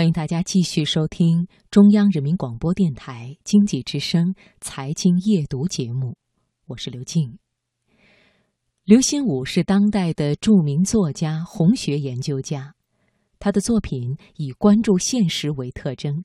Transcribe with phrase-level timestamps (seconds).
[0.00, 6.16] 欢迎大家继续收听中央人民广播电台经济之声财经夜读节目，
[6.68, 7.38] 我是刘静。
[8.84, 12.74] 刘心武是当代的著名作家、红学研究家，
[13.38, 16.24] 他的作品以关注现实为特征。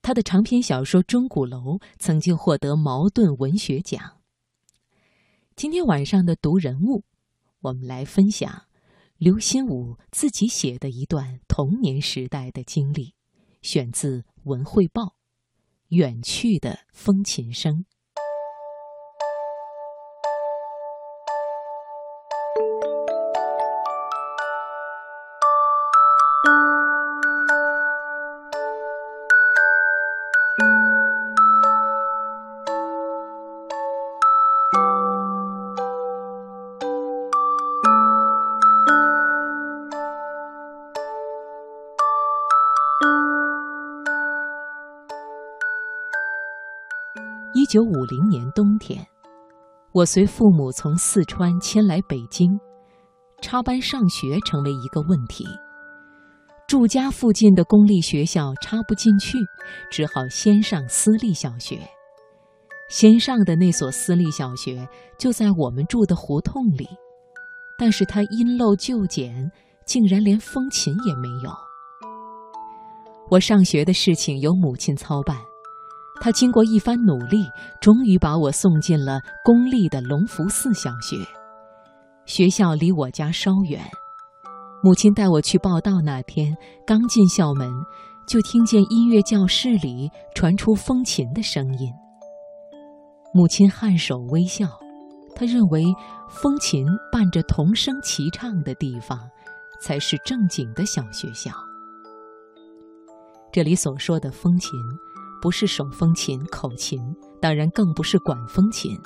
[0.00, 1.58] 他的长篇小说《钟鼓楼》
[1.98, 4.22] 曾经获得茅盾文学奖。
[5.54, 7.04] 今天晚上的读人物，
[7.60, 8.65] 我们来分享。
[9.18, 13.14] 刘心武自己写的一段童年时代的经历，
[13.62, 15.02] 选自《文汇报》，
[15.88, 17.86] 远去的风琴声。
[47.58, 49.02] 一九五零年冬天，
[49.92, 52.60] 我随父母从四川迁来北京，
[53.40, 55.46] 插班上学成为一个问题。
[56.68, 59.38] 住家附近的公立学校插不进去，
[59.90, 61.80] 只好先上私立小学。
[62.90, 66.86] 先上的那所私立小学就在我们住的胡同里，
[67.78, 69.50] 但是它因陋就简，
[69.86, 71.50] 竟然连风琴也没有。
[73.30, 75.38] 我上学的事情由母亲操办。
[76.20, 77.44] 他经过一番努力，
[77.80, 81.16] 终于把我送进了公立的隆福寺小学。
[82.24, 83.80] 学校离我家稍远，
[84.82, 87.70] 母亲带我去报到那天，刚进校门，
[88.26, 91.92] 就听见音乐教室里传出风琴的声音。
[93.32, 94.66] 母亲颔首微笑，
[95.36, 95.84] 她认为
[96.28, 99.20] 风琴伴着童声齐唱的地方，
[99.80, 101.52] 才是正经的小学校。
[103.52, 104.72] 这里所说的风琴。
[105.40, 107.00] 不是手风琴、口琴，
[107.40, 108.98] 当然更不是管风琴，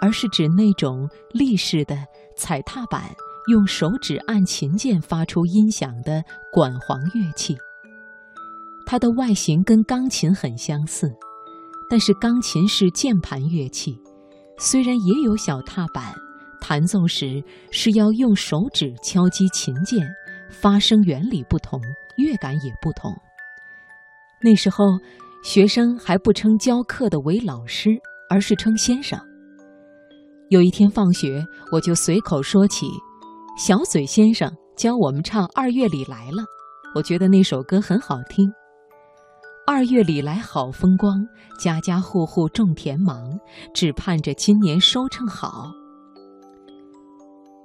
[0.00, 1.96] 而是指那种立式的
[2.36, 3.14] 踩踏板，
[3.48, 6.22] 用手指按琴键发出音响的
[6.52, 7.56] 管簧乐器。
[8.84, 11.10] 它的外形跟钢琴很相似，
[11.88, 13.96] 但是钢琴是键盘乐器，
[14.58, 16.12] 虽然也有小踏板，
[16.60, 20.06] 弹奏时是要用手指敲击琴键，
[20.50, 21.80] 发声原理不同，
[22.16, 23.12] 乐感也不同。
[24.40, 24.84] 那时候。
[25.42, 27.90] 学生还不称教课的为老师，
[28.30, 29.18] 而是称先生。
[30.50, 32.86] 有一天放学，我就随口说起，
[33.58, 36.42] 小嘴先生教我们唱《二月里来了》，
[36.94, 38.52] 我觉得那首歌很好听。
[39.66, 41.26] 二月里来好风光，
[41.58, 43.36] 家家户户种田忙，
[43.74, 45.72] 只盼着今年收成好。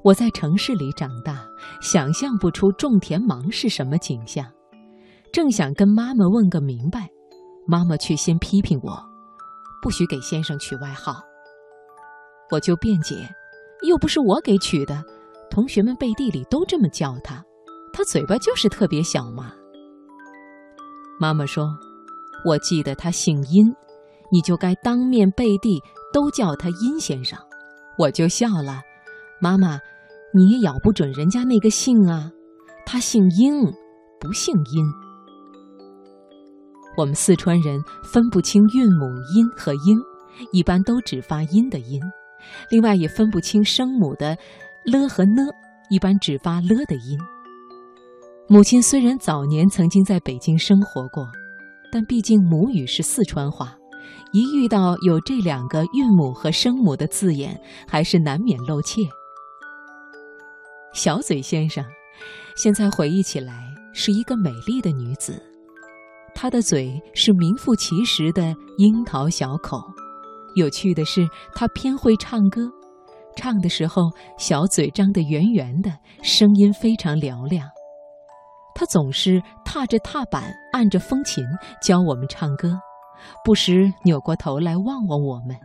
[0.04, 1.46] 我在城市里长大，
[1.80, 4.46] 想象不出种田忙是什么景象，
[5.32, 7.08] 正想跟妈妈问个明白。
[7.68, 8.98] 妈妈却先批评我，
[9.82, 11.22] 不许给先生取外号。
[12.50, 13.30] 我就辩解，
[13.86, 15.04] 又不是我给取的，
[15.50, 17.44] 同学们背地里都这么叫他，
[17.92, 19.54] 他嘴巴就是特别小嘛。
[21.20, 21.68] 妈妈说
[22.48, 23.76] ：“我记得他姓殷，
[24.32, 25.82] 你就该当面背地
[26.14, 27.38] 都叫他殷先生。”
[28.00, 28.82] 我就笑了。
[29.42, 29.80] 妈妈，
[30.34, 32.32] 你也咬不准人家那个姓啊，
[32.86, 33.62] 他姓殷，
[34.20, 34.86] 不姓殷。
[36.98, 39.98] 我们四川人分不清韵母音和音，
[40.52, 42.02] 一般都只发音的音；
[42.72, 44.36] 另外也分不清声母的
[44.84, 45.44] 了和呢，
[45.92, 47.20] 一般只发了的音。
[48.48, 51.28] 母亲虽然早年曾经在北京生活过，
[51.92, 53.78] 但毕竟母语是四川话，
[54.32, 59.02] 一遇到有这两个韵母和声母的字眼，还是难免露怯。
[60.94, 61.86] 小嘴先生，
[62.56, 65.40] 现在回忆起来是一个美丽的女子。
[66.40, 69.76] 他的嘴是名副其实的樱桃小口，
[70.54, 72.62] 有趣的是，他偏会唱歌，
[73.36, 74.04] 唱的时候
[74.38, 77.68] 小嘴张得圆圆的，声音非常嘹亮。
[78.76, 81.44] 他总是踏着踏板，按着风琴
[81.82, 82.78] 教我们唱歌，
[83.44, 85.58] 不时扭过头来望望我们。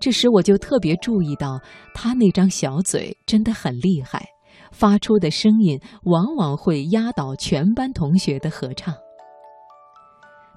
[0.00, 1.60] 这时我就特别注意到，
[1.92, 4.30] 他那张小嘴真的很厉害，
[4.72, 8.94] 发出的声音往往会压倒全班同学的合唱。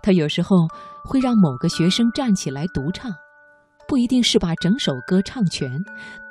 [0.07, 0.55] 他有时候
[1.03, 3.11] 会让某个学生站起来独唱，
[3.89, 5.69] 不一定是把整首歌唱全，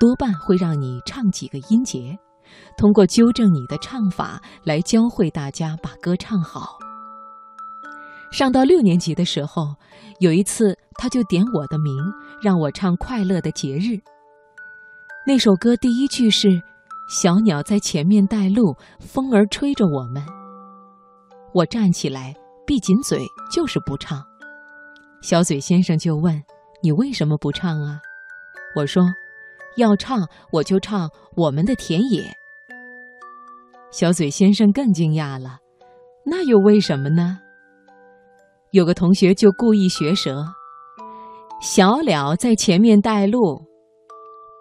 [0.00, 2.18] 多半会让你唱几个音节，
[2.78, 6.78] 通过纠正你的唱法来教会大家把歌唱好。
[8.32, 9.74] 上到六年级的时候，
[10.20, 11.94] 有一次他就点我的名，
[12.40, 13.88] 让我唱《快乐的节日》。
[15.26, 16.48] 那首歌第一句是
[17.12, 20.24] “小鸟在前面带路，风儿吹着我们”。
[21.52, 22.34] 我站起来，
[22.66, 23.20] 闭紧嘴，
[23.50, 24.24] 就是不唱。
[25.22, 26.42] 小嘴先生就问
[26.82, 28.00] ：“你为什么不唱啊？”
[28.76, 29.04] 我说
[29.76, 32.30] ：“要唱，我就唱我们的田野。”
[33.90, 35.58] 小嘴先生更惊讶了
[36.26, 37.38] ：“那又为什么呢？”
[38.72, 40.44] 有个同学就故意学舌
[41.62, 43.64] ：“小鸟在前面带路。”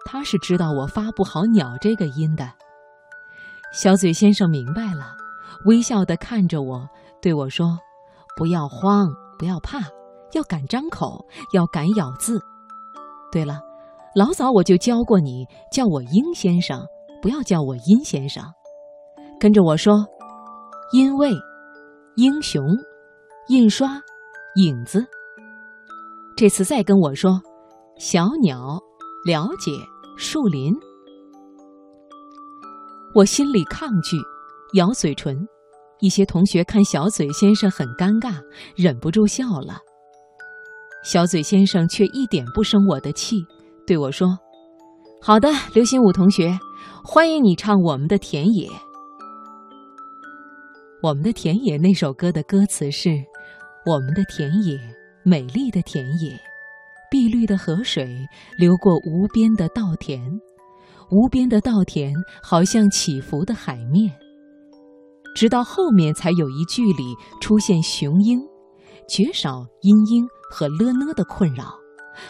[0.06, 2.50] 他是知道我发不好“鸟”这个音的。
[3.72, 5.14] 小嘴先生明白了，
[5.66, 6.88] 微笑地看着我，
[7.20, 7.78] 对我说
[8.36, 9.80] ：“不要慌，不要怕，
[10.32, 12.38] 要敢张口，要敢咬字。
[13.32, 13.60] 对了，
[14.14, 16.86] 老早我就教过你，叫我英先生，
[17.20, 18.44] 不要叫我殷先生。
[19.40, 20.04] 跟着我说：
[20.92, 21.32] 因为，
[22.16, 22.62] 英雄，
[23.48, 24.00] 印刷，
[24.56, 25.04] 影子。
[26.36, 27.40] 这次再跟我说：
[27.98, 28.78] 小鸟，
[29.24, 29.72] 了解。”
[30.18, 30.74] 树林，
[33.14, 34.16] 我心里抗拒，
[34.72, 35.46] 咬嘴唇。
[36.06, 38.40] 一些同学看小嘴先生很尴尬，
[38.76, 39.80] 忍不住笑了。
[41.02, 43.44] 小嘴先生却一点不生我的气，
[43.84, 44.38] 对我说
[45.20, 46.56] ：“好的，刘心武同学，
[47.02, 48.68] 欢迎你唱我们的田野。”
[51.02, 53.10] 我们的田野那首歌的歌词是
[53.84, 54.78] ：“我们的田野，
[55.24, 56.38] 美丽的田野。”
[57.10, 58.08] 碧绿的河水
[58.56, 60.20] 流过无边的稻田，
[61.10, 64.12] 无边的稻田好像起伏的海面。
[65.36, 68.40] 直到后面才有一句里出现雄鹰，
[69.06, 71.74] 绝少阴鹰和了呢的困扰，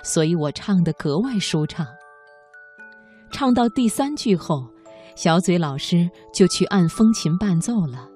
[0.02, 1.86] 所以我唱得格外舒畅。
[3.30, 4.66] 唱到第三句后，
[5.14, 8.08] 小嘴老师就去按风琴伴奏了，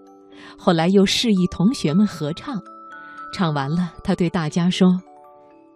[0.59, 2.61] 后来又示意同学们合唱。
[3.33, 5.01] 唱完了，他对大家说。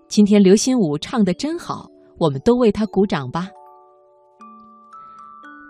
[0.09, 1.87] 今天刘心武唱的真好，
[2.19, 3.49] 我们都为他鼓掌吧。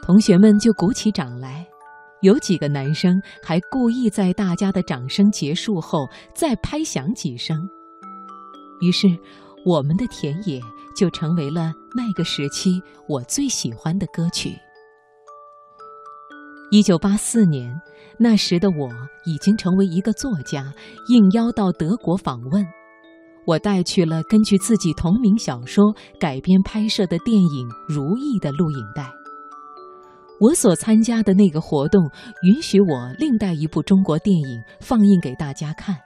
[0.03, 1.67] 同学们就鼓起掌来，
[2.25, 7.69] 有几个男生还故意在大家的掌声结束后再拍响几声。
[8.81, 9.07] 于是，
[9.67, 10.59] 我们的田野
[10.97, 14.57] 就成为了那个时期我最喜欢的歌曲。
[16.71, 17.71] 一九八四年，
[18.19, 18.89] 那时的我
[19.27, 20.73] 已经成为一个作家，
[21.09, 22.67] 应邀到德国访问。
[23.47, 29.14] 我带去了根据自己同名小说改编拍摄的电影《如意》的录影带。
[30.45, 32.03] 我所参加的那个活动
[32.43, 35.97] 允许我另带一部中国电影放映给大家看，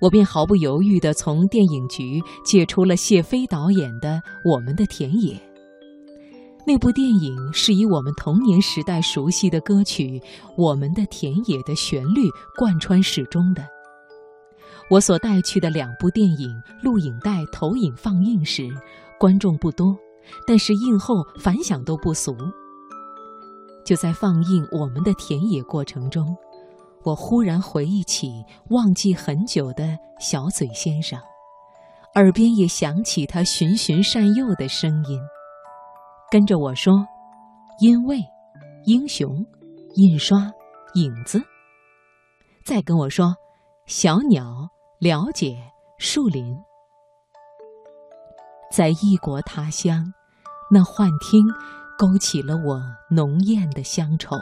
[0.00, 5.34] 我便毫不犹豫地从电影局借出了谢飞导演的《我们的田野》。
[6.66, 10.18] 那部电影是以我们童年时代熟悉的歌曲
[10.56, 12.28] 《我们的田野》的旋律
[12.58, 13.64] 贯穿始终的。
[14.90, 18.68] 我所带去的两部电影录影带投影放映时，
[19.16, 19.96] 观众不多，
[20.44, 22.34] 但是映后反响都不俗。
[23.84, 26.36] 就在放映我们的田野过程中，
[27.02, 31.18] 我忽然回忆起忘记很久的小嘴先生，
[32.14, 35.20] 耳边也响起他循循善诱的声音，
[36.30, 36.94] 跟着我说
[37.80, 38.18] ：“因为，
[38.86, 39.28] 英雄，
[39.94, 40.50] 印刷，
[40.94, 41.42] 影子。”
[42.64, 43.34] 再跟我说
[43.86, 44.70] ：“小鸟。”
[45.00, 45.58] 了解
[45.98, 46.56] 树林，
[48.72, 50.14] 在异国他乡，
[50.70, 51.44] 那幻听
[51.96, 54.36] 勾起了我浓艳的乡愁。